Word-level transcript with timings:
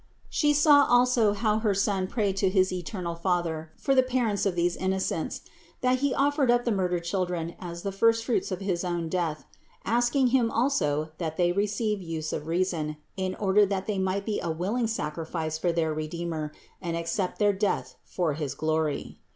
She 0.31 0.51
saw 0.51 0.85
also 0.89 1.33
how 1.33 1.59
her 1.59 1.75
Son 1.75 2.07
prayed 2.07 2.35
to 2.37 2.49
his 2.49 2.73
eternal 2.73 3.13
Father 3.13 3.71
for 3.77 3.93
the 3.93 4.01
parents 4.01 4.47
of 4.47 4.55
these 4.55 4.75
innocents; 4.75 5.41
that 5.81 5.99
THE 5.99 6.07
INCARNATION 6.13 6.17
577 6.17 6.17
He 6.17 6.27
offered 6.27 6.51
up 6.51 6.65
the 6.65 6.71
murdered 6.71 7.03
children 7.03 7.55
as 7.59 7.83
the 7.83 7.91
first 7.91 8.25
fruits 8.25 8.51
of 8.51 8.61
his 8.61 8.83
own 8.83 9.09
Death; 9.09 9.45
asking 9.85 10.29
Him 10.29 10.49
also 10.49 11.11
that 11.19 11.37
they 11.37 11.51
receive 11.51 11.99
the 11.99 12.05
use 12.05 12.33
of 12.33 12.47
reason, 12.47 12.97
in 13.15 13.35
order 13.35 13.63
that 13.63 13.85
they 13.85 13.99
might 13.99 14.25
be 14.25 14.39
a 14.41 14.49
willing 14.49 14.87
sac 14.87 15.17
rifice 15.17 15.59
for 15.61 15.71
their 15.71 15.93
Redeemer 15.93 16.51
and 16.81 16.97
accept 16.97 17.37
their 17.37 17.53
death 17.53 17.93
for 18.03 18.33
his 18.33 18.55
glory. 18.55 19.19